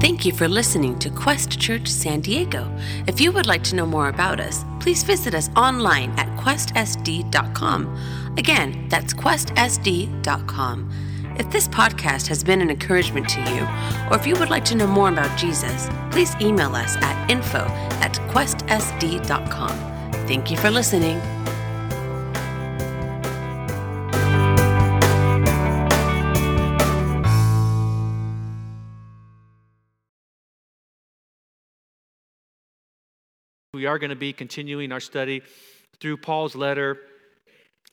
[0.00, 2.72] Thank you for listening to Quest Church San Diego.
[3.08, 8.34] If you would like to know more about us, please visit us online at questsd.com.
[8.38, 10.90] Again, that's questsd.com.
[11.36, 13.62] If this podcast has been an encouragement to you,
[14.10, 17.64] or if you would like to know more about Jesus, please email us at info
[18.00, 19.76] at questsd.com.
[20.28, 21.20] Thank you for listening.
[33.78, 35.40] We are going to be continuing our study
[36.00, 36.98] through Paul's letter,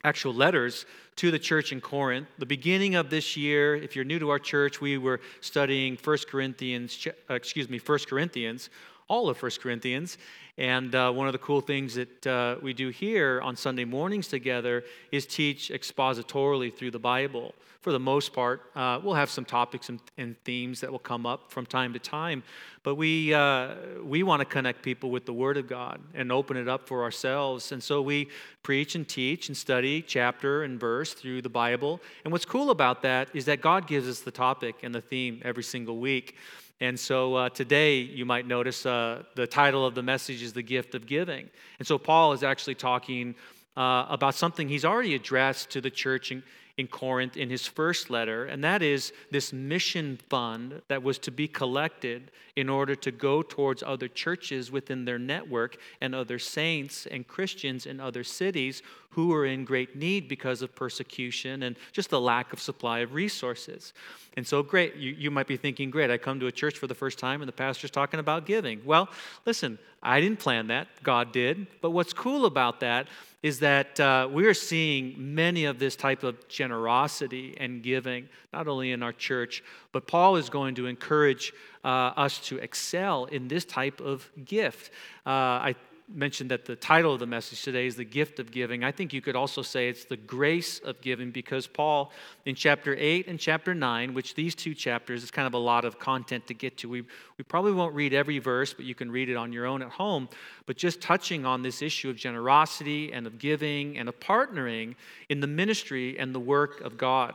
[0.03, 2.27] actual letters to the church in Corinth.
[2.39, 6.17] The beginning of this year, if you're new to our church, we were studying 1
[6.27, 8.71] Corinthians, uh, excuse me, 1 Corinthians,
[9.07, 10.17] all of 1 Corinthians.
[10.57, 14.27] And uh, one of the cool things that uh, we do here on Sunday mornings
[14.27, 17.53] together is teach expositorily through the Bible.
[17.81, 21.27] For the most part, uh, we'll have some topics and, and, themes that will come
[21.27, 22.41] up from time to time,
[22.81, 26.57] but we, uh, we want to connect people with the Word of God and open
[26.57, 27.71] it up for ourselves.
[27.71, 28.29] And so we
[28.63, 32.01] preach and teach and study chapter and verse through the Bible.
[32.23, 35.39] And what's cool about that is that God gives us the topic and the theme
[35.45, 36.37] every single week.
[36.81, 40.61] And so uh, today, you might notice uh, the title of the message is The
[40.61, 41.49] Gift of Giving.
[41.79, 43.35] And so Paul is actually talking
[43.77, 46.43] uh, about something he's already addressed to the church in,
[46.77, 51.31] in Corinth in his first letter, and that is this mission fund that was to
[51.31, 57.05] be collected in order to go towards other churches within their network and other saints
[57.05, 62.09] and Christians in other cities who are in great need because of persecution and just
[62.09, 63.93] the lack of supply of resources.
[64.37, 66.87] And so, great, you, you might be thinking, great, I come to a church for
[66.87, 68.81] the first time and the pastor's talking about giving.
[68.83, 69.09] Well,
[69.45, 71.67] listen, I didn't plan that, God did.
[71.81, 73.07] But what's cool about that
[73.41, 78.67] is that uh, we are seeing many of this type of generosity and giving, not
[78.67, 79.63] only in our church,
[79.95, 81.53] but Paul is going to encourage
[81.85, 84.91] uh, us to excel in this type of gift.
[85.25, 85.29] Uh,
[85.69, 85.75] I
[86.13, 88.83] mentioned that the title of the message today is the gift of giving.
[88.83, 92.11] I think you could also say it's the grace of giving because Paul,
[92.45, 95.85] in chapter 8 and chapter 9, which these two chapters is kind of a lot
[95.85, 97.03] of content to get to, we,
[97.37, 99.91] we probably won't read every verse, but you can read it on your own at
[99.91, 100.27] home.
[100.65, 104.95] But just touching on this issue of generosity and of giving and of partnering
[105.29, 107.33] in the ministry and the work of God.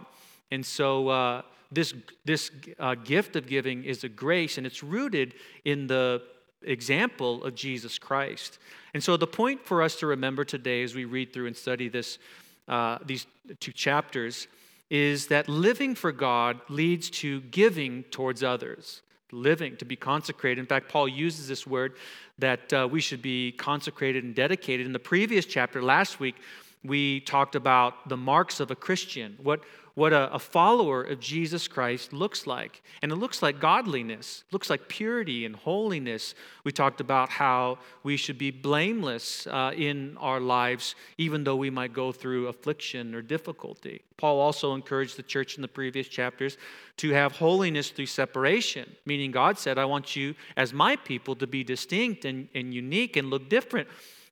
[0.51, 1.95] And so, uh, this,
[2.25, 6.23] this uh, gift of giving is a grace, and it's rooted in the
[6.63, 8.59] example of Jesus Christ.
[8.93, 11.89] And so, the point for us to remember today as we read through and study
[11.89, 12.19] this,
[12.69, 13.27] uh, these
[13.61, 14.49] two chapters
[14.91, 19.03] is that living for God leads to giving towards others.
[19.33, 20.59] Living, to be consecrated.
[20.59, 21.95] In fact, Paul uses this word
[22.41, 24.87] that uh, we should be consecrated and dedicated.
[24.87, 26.35] In the previous chapter, last week,
[26.83, 29.61] we talked about the marks of a Christian, what,
[29.95, 32.83] what a, a, follower of Jesus Christ looks like.
[33.03, 36.35] And it looks like godliness, looks like purity and holiness.
[36.65, 41.71] We talked about how we should be blameless uh, in our lives, even though we
[41.71, 44.03] might go through affliction or difficulty.
[44.17, 46.59] Paul also encouraged the church in the previous chapters
[46.99, 51.47] to have holiness through separation, meaning God said, I want you, as my people, to
[51.47, 53.89] be distinct and, and unique and look different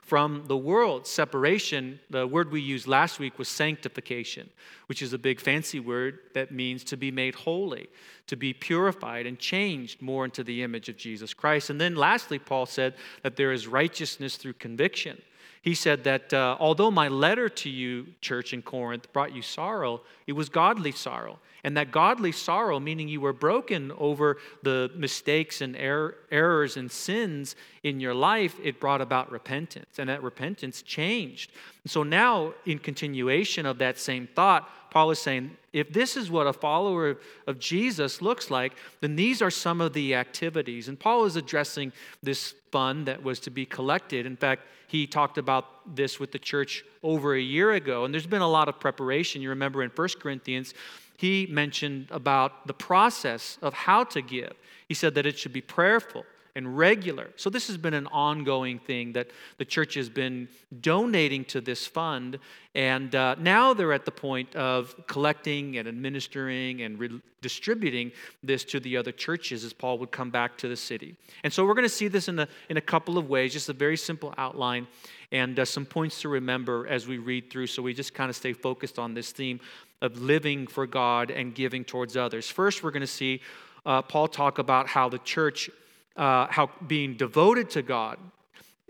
[0.08, 1.06] from the world.
[1.06, 4.48] Separation, the word we used last week was sanctification,
[4.86, 7.88] which is a big fancy word that means to be made holy,
[8.26, 11.68] to be purified and changed more into the image of Jesus Christ.
[11.68, 15.20] And then lastly, Paul said that there is righteousness through conviction.
[15.62, 20.02] He said that uh, although my letter to you, church in Corinth, brought you sorrow,
[20.26, 21.38] it was godly sorrow.
[21.64, 26.90] And that godly sorrow, meaning you were broken over the mistakes and er- errors and
[26.90, 29.98] sins in your life, it brought about repentance.
[29.98, 31.50] And that repentance changed.
[31.84, 36.46] so now, in continuation of that same thought, Paul is saying, if this is what
[36.46, 40.88] a follower of Jesus looks like, then these are some of the activities.
[40.88, 44.26] And Paul is addressing this fund that was to be collected.
[44.26, 48.26] In fact, he talked about this with the church over a year ago, and there's
[48.26, 49.42] been a lot of preparation.
[49.42, 50.72] You remember in 1 Corinthians,
[51.18, 54.54] he mentioned about the process of how to give.
[54.86, 56.24] He said that it should be prayerful
[56.54, 57.30] and regular.
[57.36, 59.28] So, this has been an ongoing thing that
[59.58, 60.48] the church has been
[60.80, 62.38] donating to this fund.
[62.74, 68.12] And uh, now they're at the point of collecting and administering and re- distributing
[68.42, 71.16] this to the other churches as Paul would come back to the city.
[71.42, 73.68] And so, we're going to see this in a, in a couple of ways, just
[73.68, 74.86] a very simple outline
[75.30, 77.66] and uh, some points to remember as we read through.
[77.66, 79.60] So, we just kind of stay focused on this theme
[80.00, 82.48] of living for God and giving towards others.
[82.48, 83.40] First, we're going to see
[83.84, 85.70] uh, Paul talk about how the church,
[86.18, 88.18] uh, how being devoted to God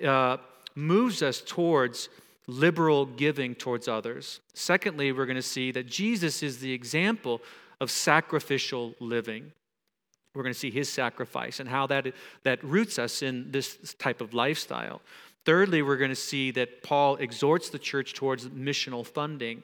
[0.05, 0.39] uh,
[0.75, 2.09] moves us towards
[2.47, 4.41] liberal giving towards others.
[4.55, 7.43] Secondly, we're going to see that Jesus is the example
[7.81, 9.53] of sacrificial living.
[10.35, 12.07] we're going to see his sacrifice and how that,
[12.45, 15.03] that roots us in this type of lifestyle.
[15.45, 19.63] Thirdly, we're going to see that Paul exhorts the church towards missional funding.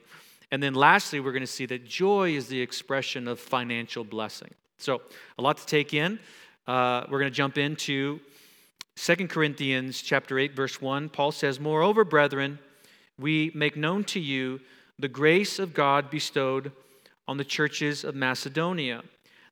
[0.51, 4.53] And then lastly, we're going to see that joy is the expression of financial blessing.
[4.77, 5.01] So,
[5.37, 6.19] a lot to take in.
[6.67, 8.19] Uh, we're going to jump into
[8.95, 11.09] 2 Corinthians chapter 8 verse 1.
[11.09, 12.57] Paul says, "Moreover, brethren,
[13.19, 14.59] we make known to you
[14.97, 16.71] the grace of God bestowed
[17.27, 19.03] on the churches of Macedonia,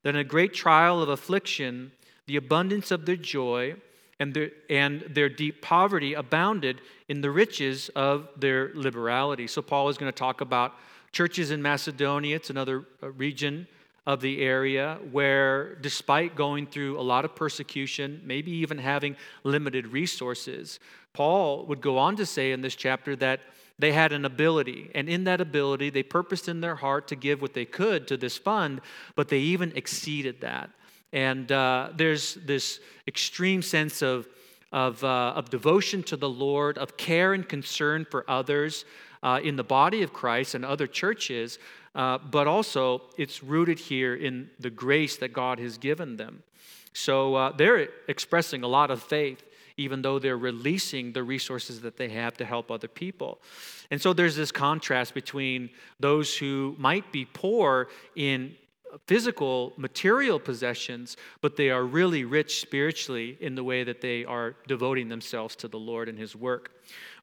[0.02, 1.92] that in a great trial of affliction,
[2.26, 3.76] the abundance of their joy
[4.20, 9.46] and their, and their deep poverty abounded in the riches of their liberality.
[9.46, 10.74] So, Paul is going to talk about
[11.12, 12.36] churches in Macedonia.
[12.36, 13.68] It's another uh, region
[14.06, 19.88] of the area where, despite going through a lot of persecution, maybe even having limited
[19.88, 20.80] resources,
[21.14, 23.40] Paul would go on to say in this chapter that
[23.80, 27.42] they had an ability, and in that ability, they purposed in their heart to give
[27.42, 28.82] what they could to this fund,
[29.16, 30.70] but they even exceeded that.
[31.12, 34.28] And uh, there's this extreme sense of,
[34.72, 38.86] of, uh, of devotion to the Lord, of care and concern for others
[39.24, 41.58] uh, in the body of Christ and other churches,
[41.96, 46.44] uh, but also it's rooted here in the grace that God has given them.
[46.94, 49.44] So uh, they're expressing a lot of faith
[49.78, 53.42] even though they're releasing the resources that they have to help other people.
[53.92, 55.70] And so there's this contrast between
[56.00, 58.56] those who might be poor in
[59.08, 64.56] physical, material possessions, but they are really rich spiritually in the way that they are
[64.68, 66.72] devoting themselves to the Lord and His work.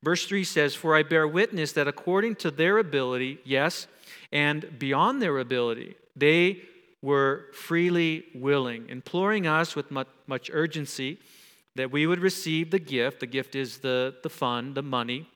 [0.03, 3.87] Verse 3 says, For I bear witness that according to their ability, yes,
[4.33, 6.63] and beyond their ability, they
[7.03, 11.19] were freely willing, imploring us with much, urgency
[11.77, 13.21] that we would receive the gift.
[13.21, 15.29] The gift is the, the fund, the money,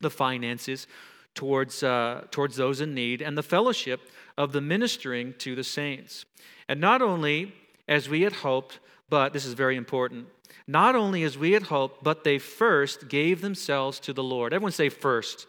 [0.00, 0.86] the finances
[1.34, 4.00] towards, uh, towards those in need, and the fellowship
[4.36, 6.24] of the ministering to the saints.
[6.68, 7.54] And not only
[7.88, 8.78] as we had hoped,
[9.08, 10.26] but this is very important,
[10.66, 14.52] not only as we had hoped, but they first gave themselves to the Lord.
[14.52, 15.46] Everyone say first.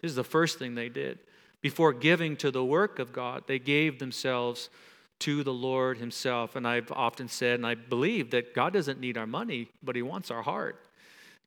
[0.00, 1.18] This is the first thing they did.
[1.64, 4.68] Before giving to the work of God, they gave themselves
[5.20, 6.56] to the Lord Himself.
[6.56, 10.02] And I've often said, and I believe, that God doesn't need our money, but He
[10.02, 10.78] wants our heart.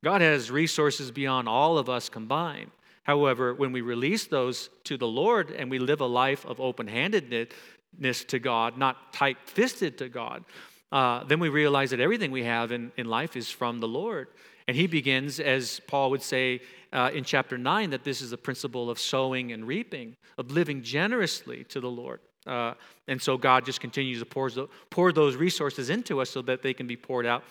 [0.03, 2.71] God has resources beyond all of us combined.
[3.03, 6.87] However, when we release those to the Lord and we live a life of open
[6.87, 10.43] handedness to God, not tight fisted to God,
[10.91, 14.29] uh, then we realize that everything we have in, in life is from the Lord.
[14.67, 16.61] And he begins, as Paul would say
[16.93, 20.81] uh, in chapter 9, that this is the principle of sowing and reaping, of living
[20.81, 22.19] generously to the Lord.
[22.45, 22.73] Uh,
[23.07, 24.49] and so God just continues to pour,
[24.89, 27.43] pour those resources into us so that they can be poured out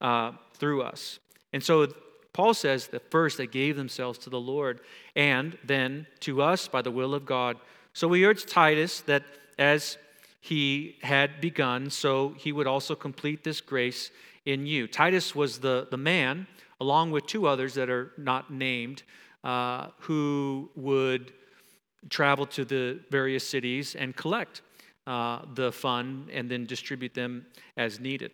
[0.00, 1.20] uh, through us.
[1.52, 1.86] And so
[2.32, 4.80] Paul says that first they gave themselves to the Lord
[5.14, 7.56] and then to us by the will of God.
[7.92, 9.22] So we urge Titus that
[9.58, 9.98] as
[10.40, 14.10] he had begun, so he would also complete this grace
[14.44, 14.88] in you.
[14.88, 16.48] Titus was the, the man,
[16.82, 19.04] along with two others that are not named,
[19.44, 21.32] uh, who would
[22.10, 24.62] travel to the various cities and collect
[25.06, 27.46] uh, the fund and then distribute them
[27.76, 28.32] as needed.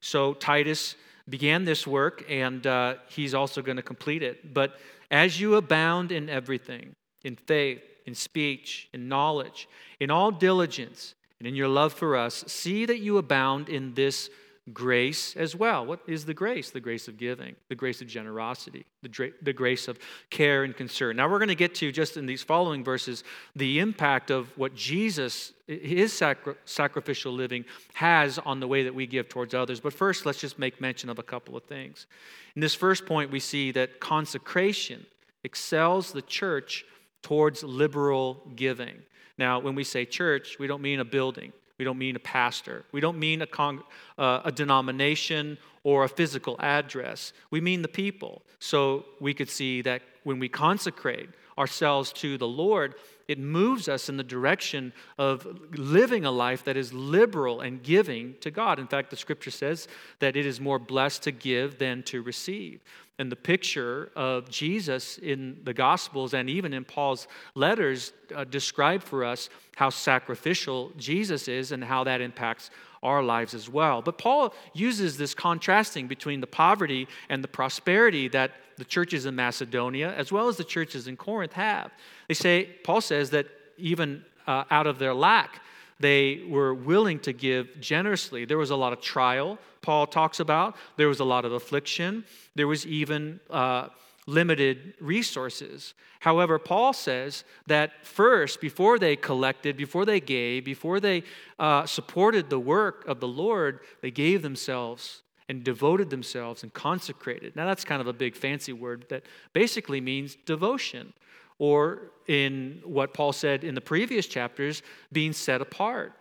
[0.00, 0.96] So Titus
[1.28, 4.54] began this work and uh, he's also going to complete it.
[4.54, 4.78] But
[5.10, 9.68] as you abound in everything, in faith, in speech, in knowledge,
[10.00, 14.30] in all diligence, and in your love for us, see that you abound in this
[14.72, 15.84] grace as well.
[15.84, 16.70] What is the grace?
[16.70, 20.76] The grace of giving, the grace of generosity, the, dra- the grace of care and
[20.76, 21.16] concern.
[21.16, 23.24] Now, we're going to get to just in these following verses
[23.56, 29.06] the impact of what Jesus, his sacri- sacrificial living, has on the way that we
[29.06, 29.80] give towards others.
[29.80, 32.06] But first, let's just make mention of a couple of things.
[32.54, 35.06] In this first point, we see that consecration
[35.44, 36.84] excels the church
[37.22, 38.96] towards liberal giving.
[39.38, 41.52] Now, when we say church, we don't mean a building.
[41.80, 42.84] We don't mean a pastor.
[42.92, 43.82] We don't mean a, con-
[44.18, 47.32] uh, a denomination or a physical address.
[47.50, 48.42] We mean the people.
[48.58, 52.96] So we could see that when we consecrate ourselves to the Lord,
[53.28, 58.34] it moves us in the direction of living a life that is liberal and giving
[58.42, 58.78] to God.
[58.78, 62.82] In fact, the scripture says that it is more blessed to give than to receive
[63.20, 69.02] and the picture of Jesus in the Gospels and even in Paul's letters uh, describe
[69.02, 72.70] for us how sacrificial Jesus is and how that impacts
[73.02, 74.00] our lives as well.
[74.00, 79.36] But Paul uses this contrasting between the poverty and the prosperity that the churches in
[79.36, 81.92] Macedonia, as well as the churches in Corinth, have.
[82.26, 83.46] They say, Paul says that
[83.76, 85.60] even uh, out of their lack,
[85.98, 88.46] they were willing to give generously.
[88.46, 90.76] There was a lot of trial, Paul talks about.
[90.96, 92.24] There was a lot of affliction.
[92.54, 93.88] There was even uh,
[94.26, 95.94] limited resources.
[96.20, 101.24] However, Paul says that first, before they collected, before they gave, before they
[101.58, 107.56] uh, supported the work of the Lord, they gave themselves and devoted themselves and consecrated.
[107.56, 111.12] Now, that's kind of a big fancy word that basically means devotion,
[111.58, 116.12] or in what Paul said in the previous chapters, being set apart.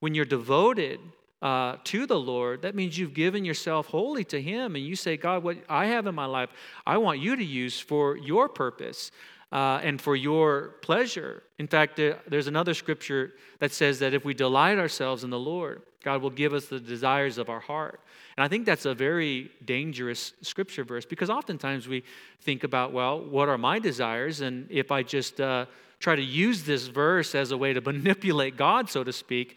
[0.00, 1.00] When you're devoted,
[1.40, 5.16] uh, to the Lord, that means you've given yourself wholly to Him and you say,
[5.16, 6.50] God, what I have in my life,
[6.86, 9.10] I want you to use for your purpose
[9.52, 11.42] uh, and for your pleasure.
[11.58, 15.82] In fact, there's another scripture that says that if we delight ourselves in the Lord,
[16.04, 18.00] God will give us the desires of our heart.
[18.36, 22.04] And I think that's a very dangerous scripture verse because oftentimes we
[22.40, 24.40] think about, well, what are my desires?
[24.40, 25.66] And if I just uh,
[25.98, 29.56] try to use this verse as a way to manipulate God, so to speak,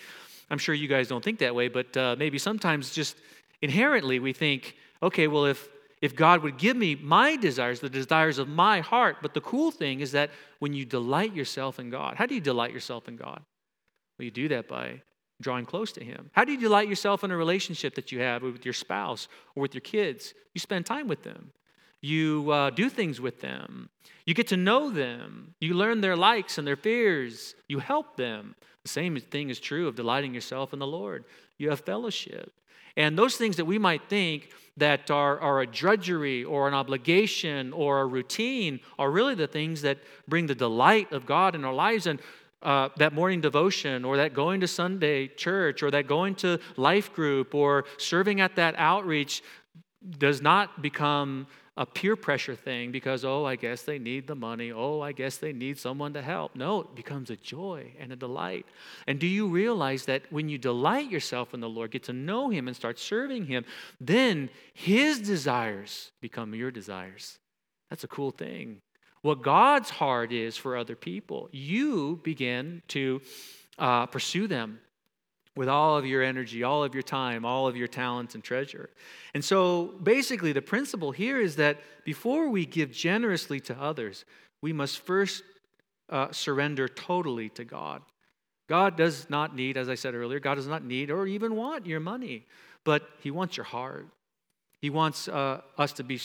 [0.51, 3.15] I'm sure you guys don't think that way, but uh, maybe sometimes just
[3.61, 5.69] inherently we think, okay, well, if,
[6.01, 9.71] if God would give me my desires, the desires of my heart, but the cool
[9.71, 10.29] thing is that
[10.59, 13.41] when you delight yourself in God, how do you delight yourself in God?
[14.19, 15.01] Well, you do that by
[15.41, 16.29] drawing close to Him.
[16.33, 19.61] How do you delight yourself in a relationship that you have with your spouse or
[19.61, 20.33] with your kids?
[20.53, 21.53] You spend time with them.
[22.01, 23.89] You uh, do things with them.
[24.25, 25.55] You get to know them.
[25.59, 27.55] You learn their likes and their fears.
[27.67, 28.55] You help them.
[28.83, 31.25] The same thing is true of delighting yourself in the Lord.
[31.57, 32.51] You have fellowship.
[32.97, 37.71] And those things that we might think that are, are a drudgery or an obligation
[37.73, 41.73] or a routine are really the things that bring the delight of God in our
[41.73, 42.07] lives.
[42.07, 42.19] And
[42.63, 47.13] uh, that morning devotion or that going to Sunday church or that going to life
[47.13, 49.41] group or serving at that outreach
[50.17, 51.47] does not become
[51.77, 54.71] a peer pressure thing because, oh, I guess they need the money.
[54.71, 56.55] Oh, I guess they need someone to help.
[56.55, 58.65] No, it becomes a joy and a delight.
[59.07, 62.49] And do you realize that when you delight yourself in the Lord, get to know
[62.49, 63.63] Him and start serving Him,
[64.01, 67.39] then His desires become your desires?
[67.89, 68.81] That's a cool thing.
[69.21, 73.21] What God's heart is for other people, you begin to
[73.77, 74.79] uh, pursue them
[75.55, 78.89] with all of your energy, all of your time, all of your talents and treasure.
[79.33, 84.25] And so basically, the principle here is that before we give generously to others,
[84.61, 85.43] we must first
[86.09, 88.01] uh, surrender totally to God.
[88.69, 91.85] God does not need, as I said earlier, God does not need or even want
[91.85, 92.45] your money,
[92.85, 94.07] but He wants your heart.
[94.79, 96.19] He wants uh, us to be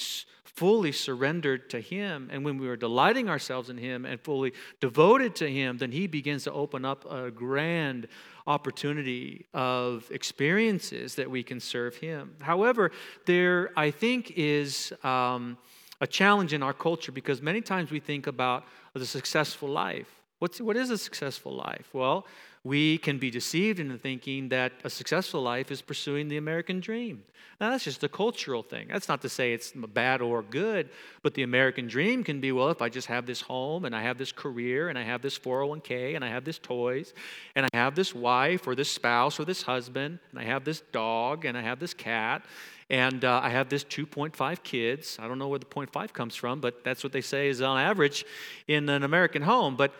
[0.45, 2.31] fully surrendered to Him.
[2.33, 6.07] And when we are delighting ourselves in Him and fully devoted to Him, then He
[6.07, 8.09] begins to open up a grand
[8.47, 12.37] opportunity of experiences that we can serve Him.
[12.41, 12.93] However,
[13.25, 15.59] there, I think, is um,
[16.01, 20.09] a challenge in our culture because many times we think about the successful life.
[20.39, 21.89] What's, what is a successful life?
[21.93, 22.27] Well,
[22.67, 27.23] we can be deceived into thinking that a successful life is pursuing the American dream.
[27.61, 28.89] Now, that's just a cultural thing.
[28.89, 30.91] That's not to say it's bad or good,
[31.23, 34.03] but the American dream can be well, if I just have this home and I
[34.03, 37.15] have this career and I have this 401k and I have this toys
[37.55, 40.81] and I have this wife or this spouse or this husband and I have this
[40.91, 42.45] dog and I have this cat
[42.91, 45.19] and uh, I have this 2.5 kids.
[45.21, 47.79] I don't know where the 0.5 comes from, but that's what they say is on
[47.79, 48.27] average
[48.67, 49.77] in an American home.
[49.77, 49.95] But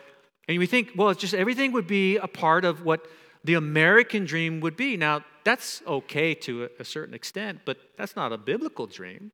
[0.47, 3.05] and we think, well, it's just everything would be a part of what
[3.43, 4.97] the American dream would be.
[4.97, 9.31] Now, that's okay to a, certain extent, but that's not a biblical dream.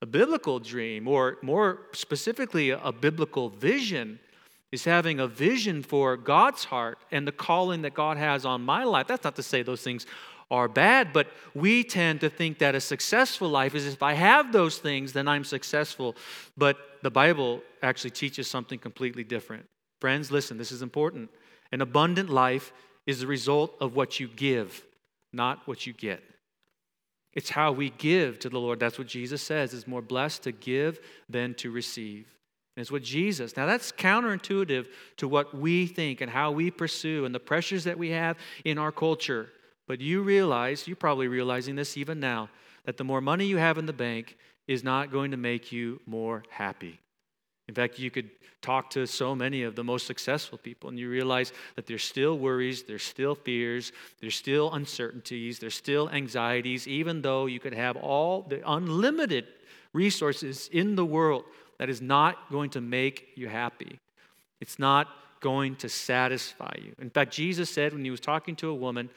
[0.00, 4.18] A biblical dream, or more specifically, a biblical vision,
[4.72, 8.84] is having a vision for God's heart and the calling that God has on my
[8.84, 9.06] life.
[9.06, 10.06] That's not to say those things
[10.50, 14.52] are bad, but we tend to think that a successful life is if I have
[14.52, 16.16] those things, then I'm successful.
[16.56, 19.66] But the Bible actually teaches something completely different.
[20.02, 21.30] Friends, listen, this is important.
[21.70, 22.72] An abundant life
[23.06, 24.84] is the result of what you give,
[25.32, 26.20] not what you get.
[27.34, 28.80] It's how we give to the Lord.
[28.80, 29.72] That's what Jesus says.
[29.72, 32.26] It's more blessed to give than to receive.
[32.74, 37.24] And it's what Jesus, now that's counterintuitive to what we think and how we pursue
[37.24, 39.52] and the pressures that we have in our culture.
[39.86, 42.50] But you realize, you're probably realizing this even now,
[42.86, 46.00] that the more money you have in the bank is not going to make you
[46.06, 46.98] more happy.
[47.72, 48.28] In fact, you could
[48.60, 52.36] talk to so many of the most successful people, and you realize that there's still
[52.36, 57.96] worries, there's still fears, there's still uncertainties, there's still anxieties, even though you could have
[57.96, 59.46] all the unlimited
[59.94, 61.44] resources in the world.
[61.78, 63.98] That is not going to make you happy.
[64.60, 65.08] It's not
[65.40, 66.94] going to satisfy you.
[66.98, 69.08] In fact, Jesus said when he was talking to a woman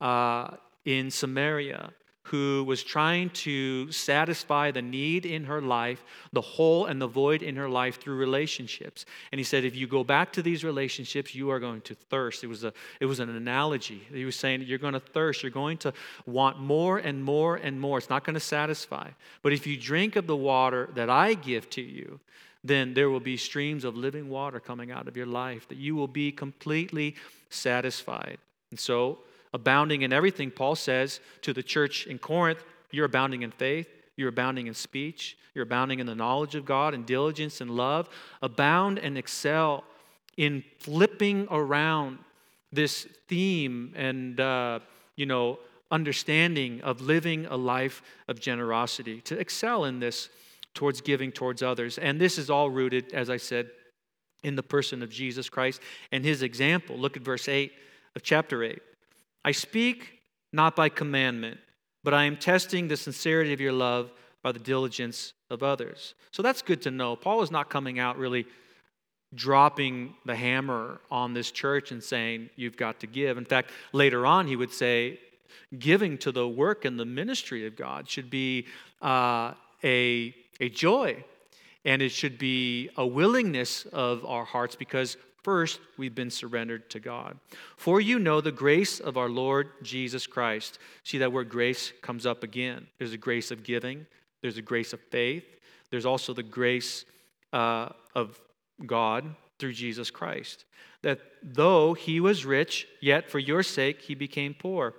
[0.00, 0.50] uh,
[0.84, 1.90] in Samaria
[2.24, 6.02] who was trying to satisfy the need in her life,
[6.32, 9.04] the hole and the void in her life through relationships.
[9.30, 12.42] And he said, if you go back to these relationships, you are going to thirst.
[12.42, 14.02] It was, a, it was an analogy.
[14.10, 15.42] He was saying, you're going to thirst.
[15.42, 15.92] You're going to
[16.24, 17.98] want more and more and more.
[17.98, 19.10] It's not going to satisfy.
[19.42, 22.20] But if you drink of the water that I give to you,
[22.64, 25.94] then there will be streams of living water coming out of your life, that you
[25.94, 27.16] will be completely
[27.50, 28.38] satisfied.
[28.70, 29.18] And so,
[29.54, 34.28] abounding in everything, Paul says to the church in Corinth, you're abounding in faith, you're
[34.28, 38.08] abounding in speech, you're abounding in the knowledge of God and diligence and love.
[38.42, 39.84] Abound and excel
[40.36, 42.18] in flipping around
[42.72, 44.80] this theme and, uh,
[45.14, 50.28] you know, understanding of living a life of generosity, to excel in this
[50.74, 51.98] towards giving towards others.
[51.98, 53.70] And this is all rooted, as I said,
[54.42, 55.80] in the person of Jesus Christ
[56.10, 56.96] and his example.
[56.96, 57.72] Look at verse 8
[58.16, 58.82] of chapter 8.
[59.44, 60.20] I speak
[60.52, 61.58] not by commandment,
[62.02, 64.10] but I am testing the sincerity of your love
[64.42, 66.14] by the diligence of others.
[66.30, 67.16] So that's good to know.
[67.16, 68.46] Paul is not coming out really
[69.34, 73.36] dropping the hammer on this church and saying, You've got to give.
[73.36, 75.18] In fact, later on, he would say,
[75.78, 78.66] Giving to the work and the ministry of God should be
[79.02, 81.24] uh, a, a joy
[81.84, 87.00] and it should be a willingness of our hearts because First, we've been surrendered to
[87.00, 87.36] God.
[87.76, 90.78] For you know the grace of our Lord Jesus Christ.
[91.04, 92.86] See that word grace comes up again.
[92.98, 94.06] There's a grace of giving,
[94.40, 95.44] there's a grace of faith,
[95.90, 97.04] there's also the grace
[97.52, 98.40] uh, of
[98.86, 100.64] God through Jesus Christ.
[101.02, 104.94] That though he was rich, yet for your sake he became poor,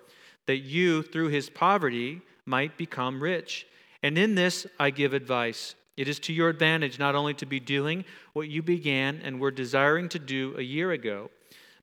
[0.45, 3.65] that you through his poverty might become rich.
[4.03, 7.59] And in this I give advice it is to your advantage not only to be
[7.59, 11.29] doing what you began and were desiring to do a year ago,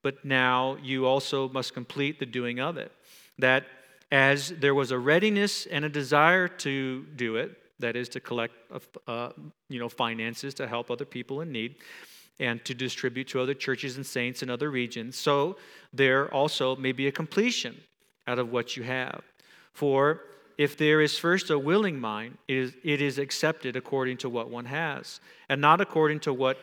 [0.02, 2.92] but now you also must complete the doing of it.
[3.38, 3.64] That
[4.11, 8.54] as there was a readiness and a desire to do it, that is to collect
[9.07, 9.31] uh,
[9.69, 11.76] you know, finances to help other people in need
[12.38, 15.57] and to distribute to other churches and saints in other regions, so
[15.92, 17.78] there also may be a completion
[18.26, 19.23] out of what you have.
[19.73, 20.23] For
[20.59, 24.50] if there is first a willing mind, it is, it is accepted according to what
[24.50, 26.59] one has, and not according to what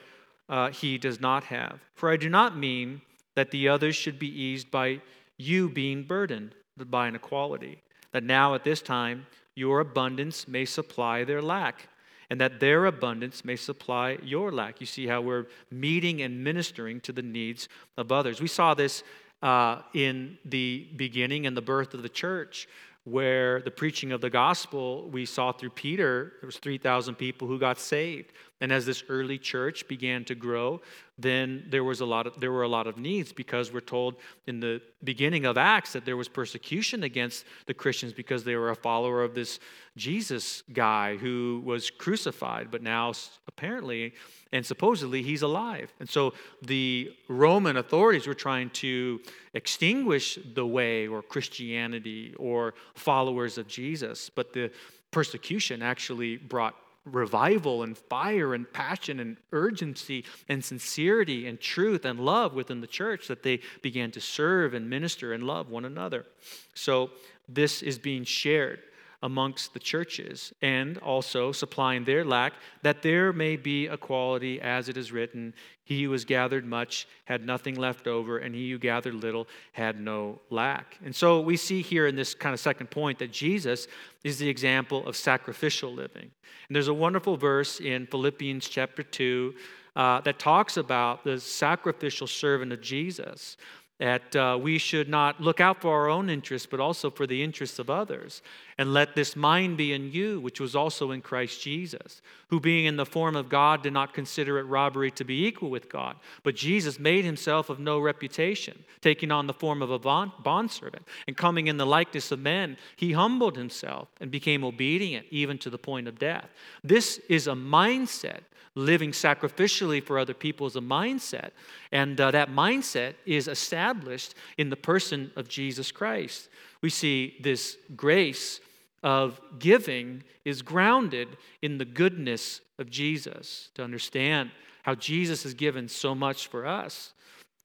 [0.47, 1.79] uh, he does not have.
[1.93, 3.01] For I do not mean
[3.35, 5.01] that the others should be eased by
[5.37, 7.81] you being burdened, by inequality,
[8.11, 11.87] that now at this time your abundance may supply their lack,
[12.29, 14.79] and that their abundance may supply your lack.
[14.79, 18.41] You see how we're meeting and ministering to the needs of others.
[18.41, 19.03] We saw this
[19.41, 22.67] uh, in the beginning and the birth of the church
[23.09, 27.57] where the preaching of the gospel we saw through Peter, there was 3,000 people who
[27.57, 28.31] got saved.
[28.61, 30.81] And as this early church began to grow,
[31.17, 34.15] then there was a lot of there were a lot of needs because we're told
[34.47, 38.69] in the beginning of Acts that there was persecution against the Christians because they were
[38.69, 39.59] a follower of this
[39.95, 43.13] Jesus guy who was crucified, but now
[43.47, 44.13] apparently
[44.51, 45.93] and supposedly he's alive.
[45.99, 49.21] And so the Roman authorities were trying to
[49.53, 54.71] extinguish the way or Christianity or followers of Jesus, but the
[55.11, 62.19] persecution actually brought revival and fire and passion and urgency and sincerity and truth and
[62.19, 66.25] love within the church that they began to serve and minister and love one another.
[66.73, 67.11] So
[67.47, 68.81] this is being shared
[69.21, 72.53] amongst the churches, and also supplying their lack,
[72.83, 75.53] that there may be equality, as it is written
[75.83, 79.99] He who has gathered much had nothing left over, and he who gathered little had
[79.99, 80.97] no lack.
[81.03, 83.87] And so we see here in this kind of second point that Jesus
[84.23, 86.31] is the example of sacrificial living.
[86.67, 89.53] And there's a wonderful verse in Philippians chapter 2
[89.95, 93.57] uh, that talks about the sacrificial servant of Jesus
[93.99, 97.43] that uh, we should not look out for our own interests, but also for the
[97.43, 98.41] interests of others.
[98.79, 102.85] And let this mind be in you, which was also in Christ Jesus, who being
[102.85, 106.15] in the form of God did not consider it robbery to be equal with God.
[106.43, 111.05] But Jesus made himself of no reputation, taking on the form of a bondservant.
[111.27, 115.69] And coming in the likeness of men, he humbled himself and became obedient even to
[115.69, 116.47] the point of death.
[116.81, 118.43] This is a mindset
[118.75, 121.49] living sacrificially for other people is a mindset.
[121.91, 126.47] And uh, that mindset is established in the person of Jesus Christ.
[126.81, 128.61] We see this grace
[129.03, 134.51] of giving is grounded in the goodness of Jesus to understand
[134.83, 137.13] how Jesus has given so much for us.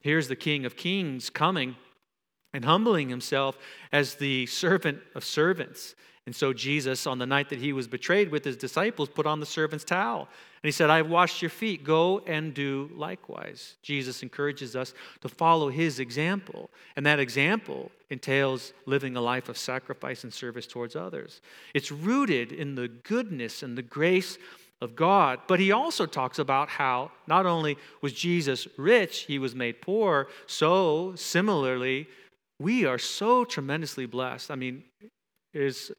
[0.01, 1.75] Here's the King of Kings coming
[2.53, 3.57] and humbling himself
[3.91, 5.95] as the servant of servants.
[6.25, 9.39] And so Jesus, on the night that he was betrayed with his disciples, put on
[9.39, 10.21] the servant's towel.
[10.21, 11.83] And he said, I've washed your feet.
[11.83, 13.75] Go and do likewise.
[13.83, 16.71] Jesus encourages us to follow his example.
[16.95, 21.41] And that example entails living a life of sacrifice and service towards others.
[21.75, 24.39] It's rooted in the goodness and the grace
[24.81, 25.41] of God.
[25.47, 30.27] But he also talks about how not only was Jesus rich, he was made poor.
[30.47, 32.07] So, similarly,
[32.59, 34.49] we are so tremendously blessed.
[34.49, 34.83] I mean,
[35.53, 35.91] there's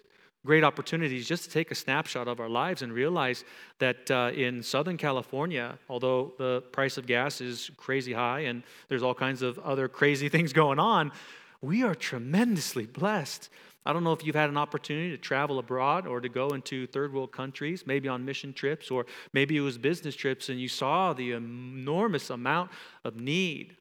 [0.46, 3.44] great opportunities just to take a snapshot of our lives and realize
[3.78, 9.02] that uh, in Southern California, although the price of gas is crazy high and there's
[9.02, 11.12] all kinds of other crazy things going on,
[11.61, 13.50] we are tremendously blessed.
[13.85, 16.87] I don't know if you've had an opportunity to travel abroad or to go into
[16.87, 20.68] third world countries, maybe on mission trips, or maybe it was business trips, and you
[20.68, 22.70] saw the enormous amount
[23.04, 23.76] of need.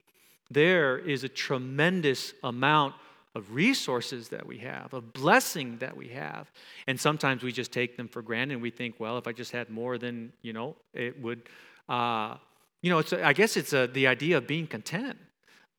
[0.51, 2.93] There is a tremendous amount
[3.35, 6.49] of resources that we have, of blessing that we have.
[6.87, 9.51] And sometimes we just take them for granted and we think, well, if I just
[9.51, 11.41] had more, then, you know, it would,
[11.89, 12.37] uh,
[12.81, 15.17] you know, it's, I guess it's a, the idea of being content.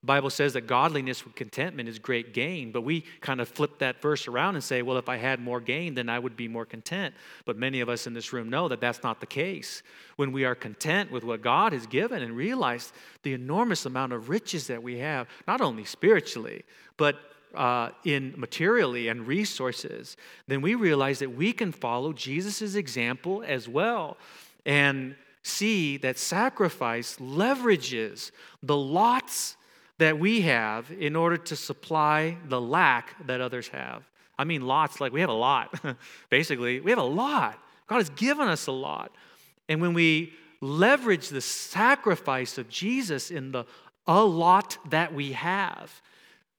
[0.02, 3.78] The Bible says that godliness with contentment is great gain, but we kind of flip
[3.78, 6.48] that verse around and say, well, if I had more gain, then I would be
[6.48, 7.14] more content.
[7.46, 9.82] But many of us in this room know that that's not the case.
[10.16, 12.92] When we are content with what God has given and realize
[13.22, 16.64] the enormous amount of riches that we have, not only spiritually,
[16.98, 17.16] but
[17.54, 23.68] uh, in materially and resources, then we realize that we can follow Jesus' example as
[23.68, 24.16] well
[24.64, 28.30] and see that sacrifice leverages
[28.62, 29.56] the lots
[29.98, 34.02] that we have in order to supply the lack that others have.
[34.38, 35.80] I mean, lots, like we have a lot.
[36.30, 37.58] Basically, we have a lot.
[37.86, 39.12] God has given us a lot.
[39.68, 43.64] And when we leverage the sacrifice of Jesus in the
[44.06, 46.00] a lot that we have,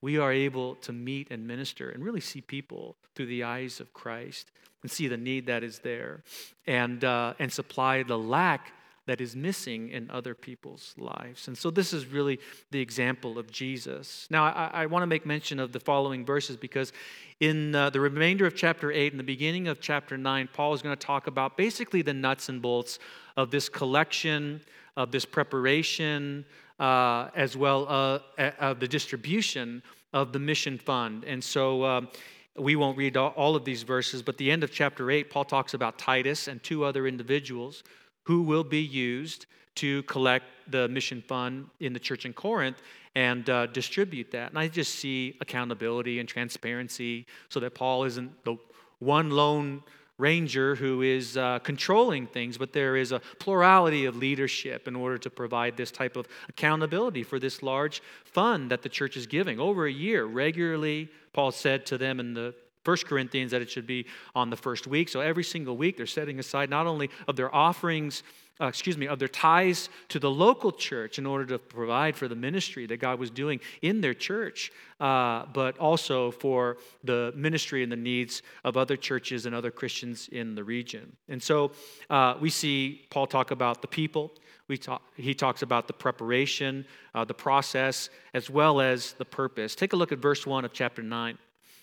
[0.00, 3.92] we are able to meet and minister and really see people through the eyes of
[3.92, 4.50] Christ
[4.82, 6.22] and see the need that is there
[6.66, 8.72] and, uh, and supply the lack
[9.08, 11.48] that is missing in other people's lives.
[11.48, 12.38] And so this is really
[12.70, 14.28] the example of Jesus.
[14.30, 16.92] Now, I, I want to make mention of the following verses because
[17.40, 20.82] in uh, the remainder of chapter 8 and the beginning of chapter 9, Paul is
[20.82, 22.98] going to talk about basically the nuts and bolts
[23.34, 24.60] of this collection,
[24.94, 26.44] of this preparation,
[26.78, 31.24] uh, as well uh, of the distribution of the mission fund.
[31.24, 32.08] And so um,
[32.56, 35.74] we won't read all of these verses, but the end of chapter 8, Paul talks
[35.74, 37.82] about Titus and two other individuals
[38.24, 42.82] who will be used to collect the mission fund in the church in Corinth
[43.14, 44.50] and uh, distribute that.
[44.50, 48.56] And I just see accountability and transparency so that Paul isn't the
[48.98, 49.82] one lone
[50.18, 55.16] ranger who is uh, controlling things, but there is a plurality of leadership in order
[55.16, 59.60] to provide this type of accountability for this large fund that the church is giving.
[59.60, 62.54] Over a year, regularly, Paul said to them in the
[62.84, 65.08] First Corinthians that it should be on the first week.
[65.08, 68.22] So every single week they're setting aside not only of their offerings,
[68.60, 72.26] uh, excuse me, of their tithes to the local church in order to provide for
[72.28, 77.82] the ministry that God was doing in their church, uh, but also for the ministry
[77.82, 81.16] and the needs of other churches and other Christians in the region.
[81.28, 81.72] And so
[82.10, 84.32] uh, we see Paul talk about the people.
[84.66, 89.74] We talk, he talks about the preparation, uh, the process, as well as the purpose.
[89.74, 91.38] Take a look at verse 1 of chapter 9.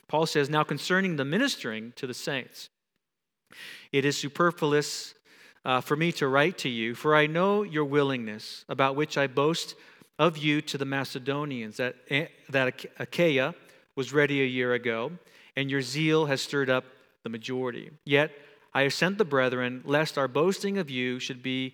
[0.08, 2.70] Paul says, Now concerning the ministering to the saints,
[3.92, 5.16] it is superfluous
[5.66, 9.28] uh, for me to write to you, for I know your willingness, about which I
[9.28, 9.76] boast
[10.18, 11.96] of you to the Macedonians, that,
[12.50, 13.56] that Achaia
[13.96, 15.12] was ready a year ago,
[15.56, 16.86] and your zeal has stirred up
[17.24, 17.90] the majority.
[18.06, 18.32] Yet
[18.74, 21.74] I have sent the brethren, lest our boasting of you should be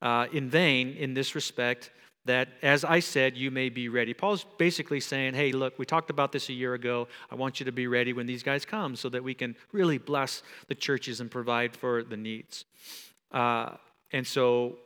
[0.00, 1.90] uh, in vain in this respect
[2.24, 4.14] that, as I said, you may be ready.
[4.14, 7.08] Paul's basically saying, hey, look, we talked about this a year ago.
[7.30, 9.98] I want you to be ready when these guys come so that we can really
[9.98, 12.64] bless the churches and provide for the needs.
[13.32, 13.76] Uh,
[14.12, 14.76] and so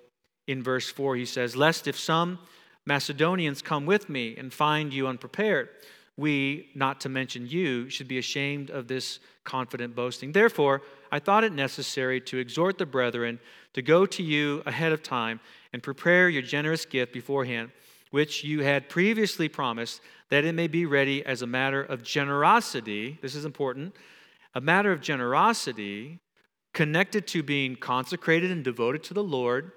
[0.46, 2.38] in verse 4, he says, Lest if some
[2.86, 5.68] Macedonians come with me and find you unprepared,
[6.16, 10.32] we, not to mention you, should be ashamed of this confident boasting.
[10.32, 10.82] Therefore,
[11.12, 13.38] I thought it necessary to exhort the brethren
[13.74, 15.40] to go to you ahead of time
[15.72, 17.70] and prepare your generous gift beforehand,
[18.10, 23.18] which you had previously promised, that it may be ready as a matter of generosity.
[23.20, 23.94] This is important.
[24.54, 26.20] A matter of generosity
[26.76, 29.72] connected to being consecrated and devoted to the Lord,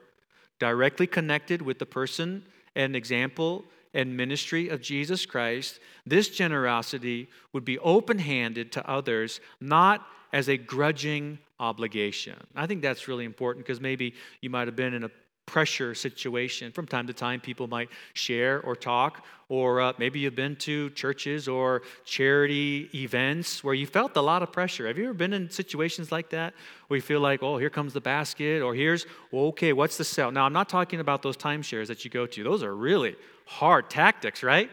[0.59, 2.43] directly connected with the person
[2.75, 5.79] and example and ministry of Jesus Christ.
[6.05, 12.35] This generosity would be open handed to others, not as a grudging obligation.
[12.53, 15.11] I think that's really important because maybe you might have been in a
[15.49, 16.71] pressure situation.
[16.71, 20.91] From time to time, people might share or talk, or uh, maybe you've been to
[20.91, 24.85] churches or charity events where you felt a lot of pressure.
[24.87, 26.53] Have you ever been in situations like that
[26.87, 30.03] where you feel like, oh, here comes the basket, or here's, well, okay, what's the
[30.03, 30.31] sell?
[30.31, 33.89] Now, I'm not talking about those timeshares that you go to, those are really hard
[33.89, 34.69] tactics, right?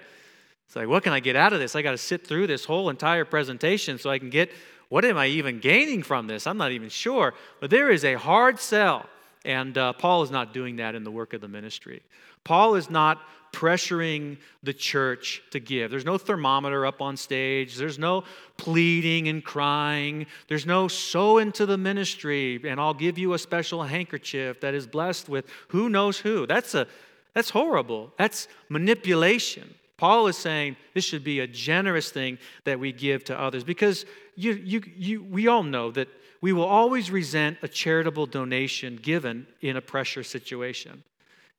[0.67, 1.75] It's like, what can I get out of this?
[1.75, 4.51] I got to sit through this whole entire presentation so I can get
[4.89, 6.47] what am I even gaining from this?
[6.47, 7.35] I'm not even sure.
[7.61, 9.07] But there is a hard sell.
[9.47, 12.03] And uh, Paul is not doing that in the work of the ministry.
[12.45, 15.91] Paul is not pressuring the church to give.
[15.91, 17.77] There's no thermometer up on stage.
[17.77, 18.25] There's no
[18.59, 20.27] pleading and crying.
[20.49, 24.87] There's no sow into the ministry and I'll give you a special handkerchief that is
[24.87, 26.47] blessed with who knows who.
[26.47, 26.87] That's a
[27.33, 28.13] that's horrible.
[28.19, 29.75] That's manipulation.
[29.97, 34.05] Paul is saying this should be a generous thing that we give to others because
[34.35, 36.09] you, you, you, we all know that
[36.47, 41.03] we will always resent a charitable donation given in a pressure situation.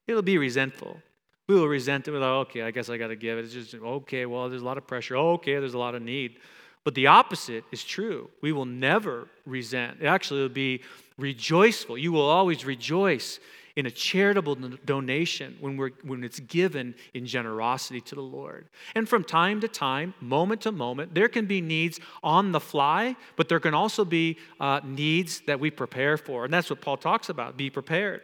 [0.06, 1.02] It'll be resentful.
[1.46, 3.44] We will resent it with, oh, okay, I guess I got to give it.
[3.44, 5.14] It's just, okay, well, there's a lot of pressure.
[5.14, 6.38] Oh, okay, there's a lot of need.
[6.84, 8.30] But the opposite is true.
[8.40, 9.98] We will never resent.
[10.00, 10.80] It actually will be
[11.18, 11.98] rejoiceful.
[11.98, 13.40] You will always rejoice
[13.78, 18.66] in a charitable donation when, we're, when it's given in generosity to the Lord.
[18.96, 23.14] And from time to time, moment to moment, there can be needs on the fly,
[23.36, 26.44] but there can also be uh, needs that we prepare for.
[26.44, 28.22] And that's what Paul talks about be prepared.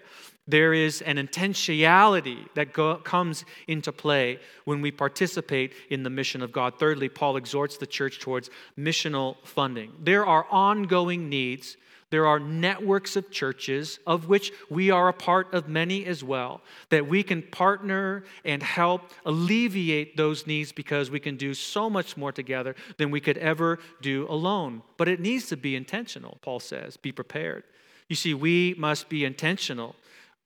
[0.48, 6.42] There is an intentionality that go, comes into play when we participate in the mission
[6.42, 6.80] of God.
[6.80, 9.92] Thirdly, Paul exhorts the church towards missional funding.
[10.02, 11.76] There are ongoing needs
[12.14, 16.60] there are networks of churches, of which we are a part of many as well,
[16.90, 22.16] that we can partner and help alleviate those needs because we can do so much
[22.16, 24.80] more together than we could ever do alone.
[24.96, 26.96] But it needs to be intentional, Paul says.
[26.96, 27.64] Be prepared.
[28.08, 29.96] You see, we must be intentional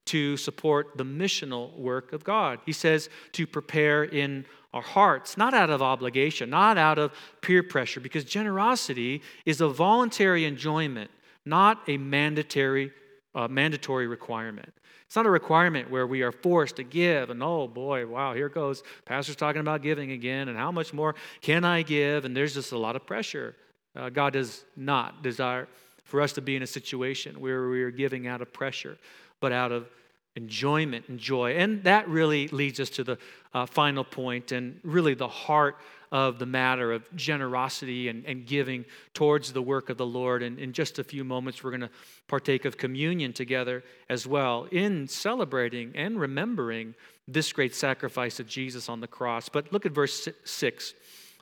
[0.05, 2.61] to support the missional work of God.
[2.65, 7.61] He says to prepare in our hearts, not out of obligation, not out of peer
[7.61, 11.11] pressure, because generosity is a voluntary enjoyment
[11.49, 12.91] not a mandatory,
[13.35, 14.71] uh, mandatory requirement.
[15.05, 18.47] It's not a requirement where we are forced to give, and oh boy, wow, here
[18.47, 18.83] goes.
[19.05, 22.25] Pastor's talking about giving again, and how much more can I give?
[22.25, 23.55] And there's just a lot of pressure.
[23.95, 25.67] Uh, God does not desire
[26.03, 28.97] for us to be in a situation where we are giving out of pressure,
[29.39, 29.89] but out of
[30.35, 31.57] enjoyment and joy.
[31.57, 33.17] And that really leads us to the
[33.53, 35.77] uh, final point and really the heart
[36.11, 40.41] of the matter of generosity and, and giving towards the work of the Lord.
[40.41, 41.89] And in just a few moments, we're going to
[42.27, 46.95] partake of communion together as well in celebrating and remembering
[47.27, 49.49] this great sacrifice of Jesus on the cross.
[49.49, 50.93] But look at verse 6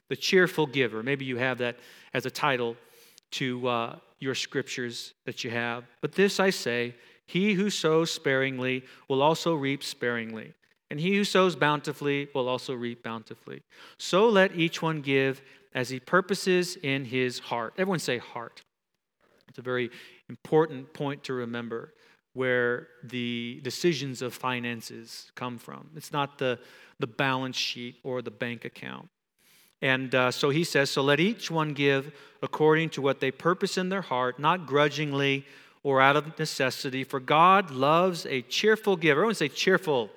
[0.10, 1.04] the cheerful giver.
[1.04, 1.78] Maybe you have that
[2.14, 2.78] as a title
[3.32, 5.84] to uh, your scriptures that you have.
[6.02, 6.96] But this I say
[7.28, 10.54] he who sows sparingly will also reap sparingly.
[10.90, 13.62] And he who sows bountifully will also reap bountifully.
[13.98, 15.42] So let each one give
[15.76, 17.74] as he purposes in his heart.
[17.78, 18.62] Everyone say heart.
[19.50, 19.92] It's a very
[20.30, 21.94] important point to remember
[22.34, 25.90] where the decisions of finances come from.
[25.96, 26.60] It's not the,
[27.00, 29.10] the balance sheet or the bank account.
[29.82, 32.12] And uh, so he says, So let each one give
[32.42, 35.46] according to what they purpose in their heart, not grudgingly
[35.88, 39.22] or out of necessity, for God loves a cheerful giver.
[39.22, 40.10] Everyone say cheerful.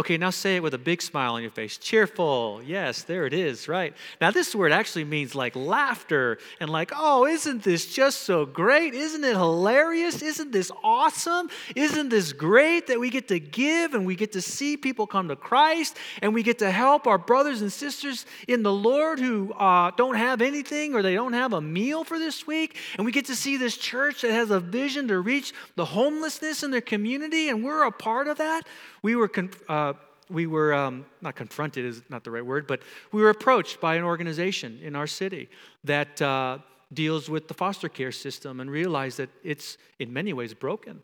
[0.00, 1.76] Okay, now say it with a big smile on your face.
[1.76, 2.62] Cheerful.
[2.64, 3.94] Yes, there it is, right?
[4.18, 8.94] Now, this word actually means like laughter and like, oh, isn't this just so great?
[8.94, 10.22] Isn't it hilarious?
[10.22, 11.50] Isn't this awesome?
[11.76, 15.28] Isn't this great that we get to give and we get to see people come
[15.28, 19.52] to Christ and we get to help our brothers and sisters in the Lord who
[19.52, 22.78] uh, don't have anything or they don't have a meal for this week?
[22.96, 26.62] And we get to see this church that has a vision to reach the homelessness
[26.62, 28.62] in their community and we're a part of that?
[29.02, 29.30] We were.
[29.68, 29.89] Uh,
[30.30, 32.80] we were um, not confronted is not the right word, but
[33.12, 35.48] we were approached by an organization in our city
[35.84, 36.58] that uh,
[36.92, 41.02] deals with the foster care system and realized that it's in many ways broken.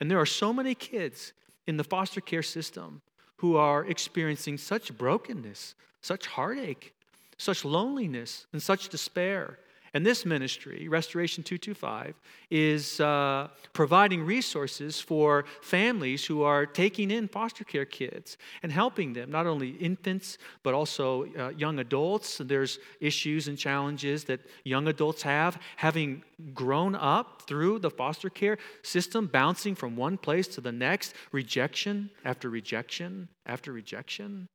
[0.00, 1.32] And there are so many kids
[1.66, 3.02] in the foster care system
[3.36, 6.94] who are experiencing such brokenness, such heartache,
[7.38, 9.58] such loneliness, and such despair.
[9.96, 17.28] And this ministry, Restoration 225, is uh, providing resources for families who are taking in
[17.28, 22.42] foster care kids and helping them, not only infants, but also uh, young adults.
[22.44, 28.58] There's issues and challenges that young adults have, having grown up through the foster care
[28.82, 34.48] system, bouncing from one place to the next, rejection after rejection after rejection.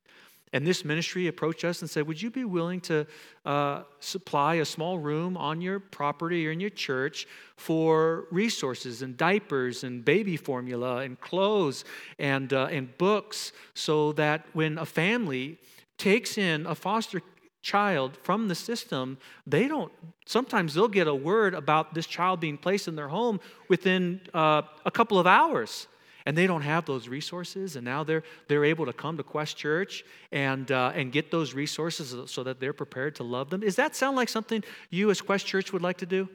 [0.53, 3.07] And this ministry approached us and said, Would you be willing to
[3.45, 9.15] uh, supply a small room on your property or in your church for resources and
[9.15, 11.85] diapers and baby formula and clothes
[12.19, 15.57] and, uh, and books so that when a family
[15.97, 17.21] takes in a foster
[17.61, 19.91] child from the system, they don't,
[20.25, 24.63] sometimes they'll get a word about this child being placed in their home within uh,
[24.85, 25.87] a couple of hours
[26.25, 29.57] and they don't have those resources and now they're they're able to come to quest
[29.57, 33.61] church and uh, and get those resources so that they're prepared to love them.
[33.61, 36.29] Does that sound like something you as quest church would like to do?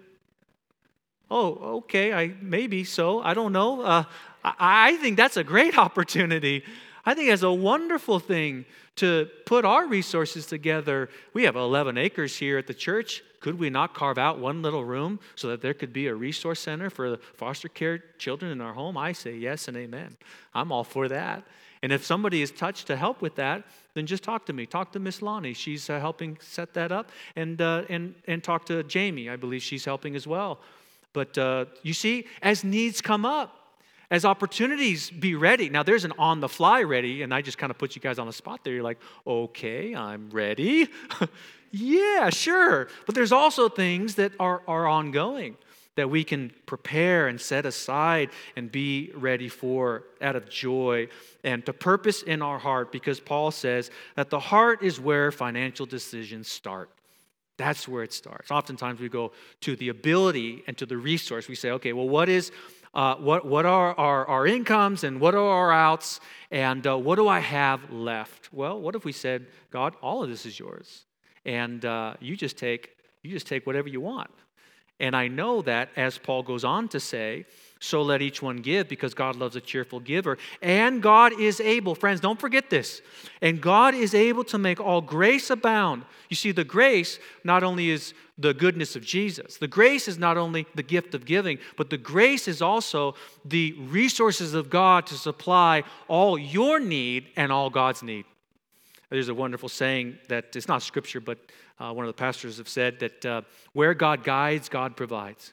[1.31, 3.20] Oh okay i maybe so.
[3.20, 3.83] I don't know.
[3.83, 4.05] Uh,
[4.44, 4.55] I,
[4.90, 6.64] I think that's a great opportunity
[7.07, 8.66] i think it's a wonderful thing
[8.97, 13.71] to put our resources together we have 11 acres here at the church could we
[13.71, 17.11] not carve out one little room so that there could be a resource center for
[17.11, 18.97] the foster care children in our home?
[18.97, 20.16] I say yes and amen.
[20.53, 21.45] I'm all for that.
[21.81, 23.62] And if somebody is touched to help with that,
[23.95, 24.66] then just talk to me.
[24.66, 25.53] Talk to Miss Lonnie.
[25.53, 27.12] She's uh, helping set that up.
[27.37, 29.31] And, uh, and, and talk to Jamie.
[29.31, 30.59] I believe she's helping as well.
[31.12, 33.65] But uh, you see, as needs come up,
[34.11, 35.69] as opportunities be ready.
[35.69, 38.19] Now, there's an on the fly ready, and I just kind of put you guys
[38.19, 38.75] on the spot there.
[38.75, 40.88] You're like, okay, I'm ready.
[41.73, 42.88] Yeah, sure.
[43.05, 45.57] But there's also things that are, are ongoing
[45.97, 51.09] that we can prepare and set aside and be ready for out of joy
[51.42, 55.87] and to purpose in our heart because Paul says that the heart is where financial
[55.87, 56.90] decisions start.
[57.57, 58.51] That's where it starts.
[58.51, 61.49] Oftentimes we go to the ability and to the resource.
[61.49, 62.53] We say, okay, well, what is
[62.97, 66.19] uh, what, what are our, our incomes and what are our outs
[66.51, 68.53] and uh, what do I have left?
[68.53, 71.05] Well, what if we said, God, all of this is yours
[71.45, 72.91] and uh, you just take
[73.23, 74.31] you just take whatever you want.
[74.99, 77.45] And I know that as Paul goes on to say,
[77.81, 80.39] so let each one give because God loves a cheerful giver.
[80.63, 83.03] And God is able, friends, don't forget this.
[83.43, 86.05] And God is able to make all grace abound.
[86.31, 90.37] You see, the grace not only is the goodness of Jesus, the grace is not
[90.37, 95.14] only the gift of giving, but the grace is also the resources of God to
[95.14, 98.27] supply all your need and all God's need.
[99.09, 101.38] There's a wonderful saying that it's not scripture, but
[101.79, 105.53] uh, one of the pastors have said that uh, where God guides, God provides.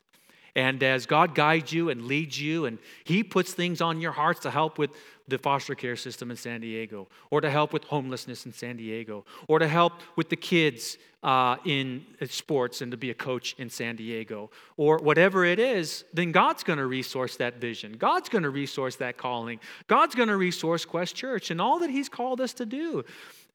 [0.56, 4.42] And as God guides you and leads you, and He puts things on your hearts
[4.42, 4.92] to help with
[5.28, 9.26] the foster care system in San Diego, or to help with homelessness in San Diego,
[9.48, 13.70] or to help with the kids uh, in sports and to be a coach in
[13.70, 17.94] San Diego, or whatever it is, then God's going to resource that vision.
[17.94, 19.60] God's going to resource that calling.
[19.88, 23.06] God's going to resource Quest Church and all that He's called us to do.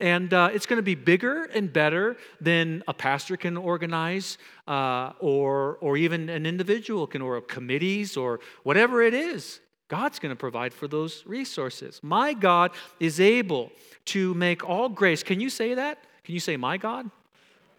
[0.01, 5.13] And uh, it's going to be bigger and better than a pastor can organize, uh,
[5.19, 9.61] or, or even an individual can, or committees, or whatever it is.
[9.89, 12.01] God's going to provide for those resources.
[12.03, 13.73] My God is able
[14.07, 15.23] to make all grace.
[15.23, 15.99] Can you say that?
[16.25, 17.11] Can you say, My God?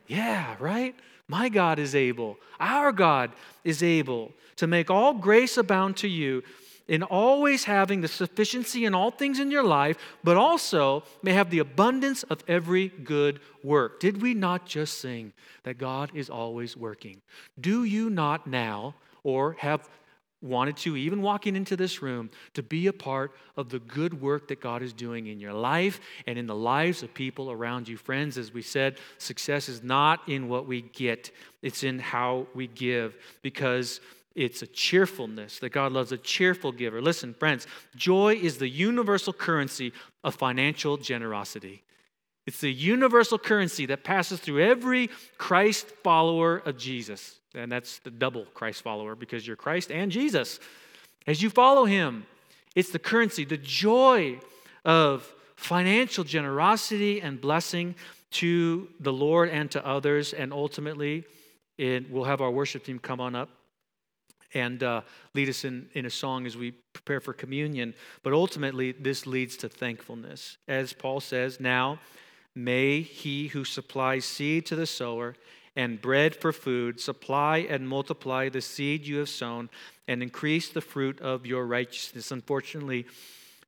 [0.08, 0.96] Yeah, right?
[1.28, 2.38] My God is able.
[2.60, 3.32] Our God
[3.64, 6.44] is able to make all grace abound to you
[6.88, 11.52] in always having the sufficiency in all things in your life, but also may have
[11.52, 14.00] the abundance of every good work.
[14.00, 15.32] Did we not just sing
[15.64, 17.22] that God is always working?
[17.62, 19.88] Do you not now, or have
[20.42, 24.48] wanted to, even walking into this room, to be a part of the good work
[24.48, 27.98] that God is doing in your life and in the lives of people around you.
[27.98, 32.68] Friends, as we said, success is not in what we get, it's in how we
[32.68, 34.00] give because
[34.36, 37.02] it's a cheerfulness that God loves a cheerful giver.
[37.02, 39.92] Listen, friends, joy is the universal currency
[40.24, 41.84] of financial generosity.
[42.50, 47.40] It's the universal currency that passes through every Christ follower of Jesus.
[47.54, 50.60] And that's the double Christ follower because you're Christ and Jesus.
[51.28, 52.26] As you follow him,
[52.76, 54.40] it's the currency, the joy
[54.84, 57.94] of financial generosity and blessing
[58.32, 60.34] to the Lord and to others.
[60.34, 61.26] And ultimately,
[61.78, 63.50] it, we'll have our worship team come on up
[64.56, 65.02] and uh,
[65.36, 67.94] lead us in, in a song as we prepare for communion.
[68.24, 70.58] But ultimately, this leads to thankfulness.
[70.68, 72.00] As Paul says, now
[72.64, 75.36] may he who supplies seed to the sower
[75.76, 79.70] and bread for food supply and multiply the seed you have sown
[80.08, 82.32] and increase the fruit of your righteousness.
[82.32, 83.06] Unfortunately,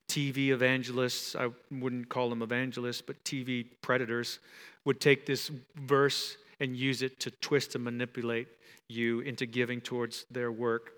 [0.08, 4.40] TV evangelists, I wouldn't call them evangelists, but TV predators,
[4.84, 8.48] would take this verse and use it to twist and manipulate
[8.90, 10.92] you into giving towards their work.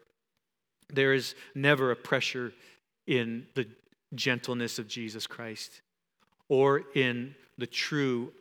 [0.92, 2.54] There is never a pressure
[3.06, 3.68] in the
[4.16, 5.82] gentleness of Jesus Christ
[6.50, 8.32] or in the true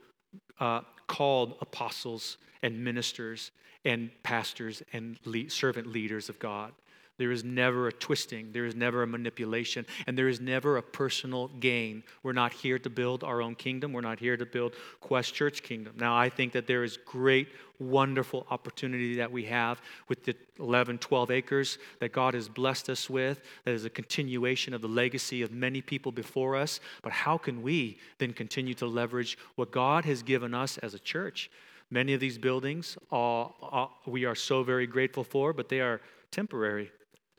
[0.60, 3.50] uh, called apostles and ministers
[3.84, 6.72] and pastors and servant leaders of God.
[7.22, 10.82] There is never a twisting, there is never a manipulation, and there is never a
[10.82, 12.02] personal gain.
[12.24, 13.92] We're not here to build our own kingdom.
[13.92, 15.94] We're not here to build Quest Church Kingdom.
[15.96, 17.46] Now, I think that there is great,
[17.78, 23.08] wonderful opportunity that we have with the 11, 12 acres that God has blessed us
[23.08, 26.80] with, that is a continuation of the legacy of many people before us.
[27.02, 30.98] But how can we then continue to leverage what God has given us as a
[30.98, 31.52] church?
[31.88, 36.00] Many of these buildings are, are, we are so very grateful for, but they are
[36.32, 36.90] temporary.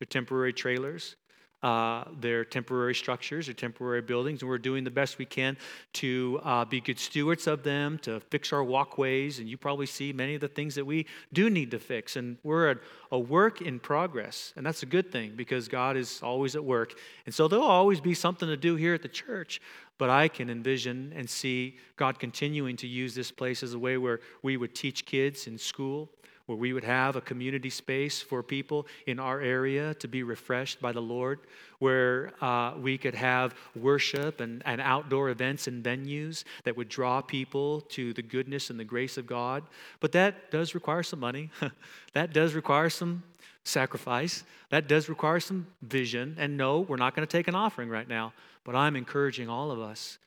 [0.04, 1.16] They're temporary trailers.
[1.62, 5.56] Uh, they're temporary structures or temporary buildings, and we're doing the best we can
[5.94, 9.40] to uh, be good stewards of them, to fix our walkways.
[9.40, 12.18] And you probably see many of the things that we do need to fix.
[12.18, 12.76] And we're a,
[13.14, 16.96] a work in progress, and that's a good thing because God is always at work.
[17.26, 19.62] And so there'll always be something to do here at the church.
[19.98, 23.98] But I can envision and see God continuing to use this place as a way
[23.98, 26.10] where we would teach kids in school
[26.46, 30.82] where we would have a community space for people in our area to be refreshed
[30.82, 31.40] by the Lord,
[31.80, 37.22] where uh, we could have worship and, and outdoor events and venues that would draw
[37.22, 39.64] people to the goodness and the grace of God.
[40.02, 41.50] But that does require some money,
[42.14, 43.24] that does require some
[43.64, 46.36] sacrifice, that does require some vision.
[46.38, 48.34] And no, we're not going to take an offering right now,
[48.66, 50.18] but I'm encouraging all of us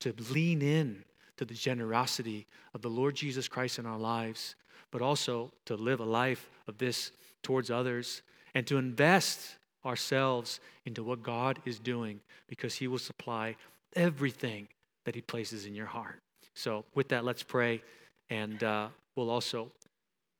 [0.00, 1.04] to lean in
[1.36, 4.56] to the generosity of the Lord Jesus Christ in our lives
[4.90, 7.12] but also to live a life of this
[7.42, 8.22] towards others
[8.54, 13.56] and to invest ourselves into what God is doing because He will supply
[13.94, 14.68] everything
[15.04, 16.16] that He places in your heart.
[16.54, 17.82] So, with that, let's pray
[18.30, 19.70] and uh, we'll also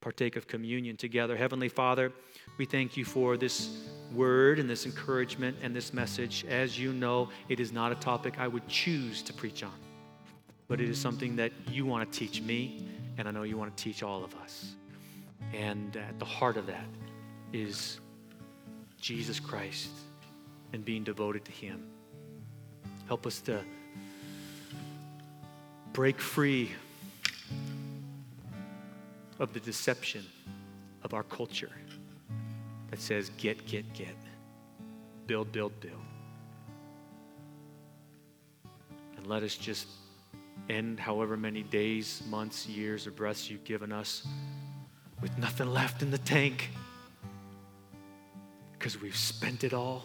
[0.00, 1.36] partake of communion together.
[1.36, 2.12] Heavenly Father,
[2.58, 3.84] we thank you for this
[4.14, 6.44] word and this encouragement and this message.
[6.48, 9.74] As you know, it is not a topic I would choose to preach on,
[10.68, 12.86] but it is something that you want to teach me
[13.18, 14.74] and I know you want to teach all of us.
[15.54, 16.86] And at the heart of that
[17.52, 18.00] is
[19.00, 19.88] Jesus Christ
[20.72, 21.86] and being devoted to Him.
[23.06, 23.62] Help us to
[25.92, 26.72] break free
[29.38, 30.24] of the deception
[31.02, 31.70] of our culture
[32.90, 34.16] that says, get, get, get,
[35.26, 35.94] build, build, build.
[39.16, 39.88] And let us just
[40.68, 44.26] end however many days, months, years, or breaths you've given us
[45.20, 46.70] with nothing left in the tank
[48.72, 50.04] because we've spent it all,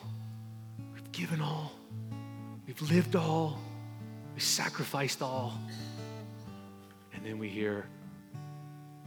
[0.94, 1.72] we've given all,
[2.66, 3.60] we've lived all,
[4.34, 5.60] we've sacrificed all.
[7.14, 7.86] And then we hear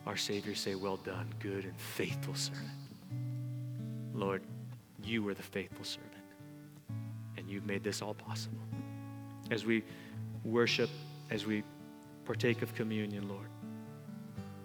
[0.06, 2.68] our Savior say, Well done, good and faithful servant.
[4.12, 4.42] Lord,
[5.02, 6.12] you were the faithful servant,
[7.36, 8.60] and you've made this all possible.
[9.50, 9.82] As we
[10.44, 10.90] worship
[11.30, 11.62] as we
[12.24, 13.48] partake of communion, Lord.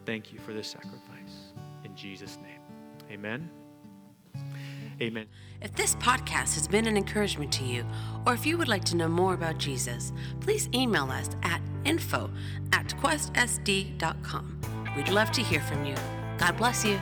[0.06, 1.54] Thank you for this sacrifice.
[1.84, 2.62] In Jesus' name,
[3.12, 3.50] amen.
[5.02, 5.28] Amen.
[5.62, 7.86] If this podcast has been an encouragement to you,
[8.26, 12.30] or if you would like to know more about Jesus, please email us at info
[12.74, 14.62] at questsd.com.
[14.96, 15.96] We'd love to hear from you.
[16.38, 17.00] God bless you.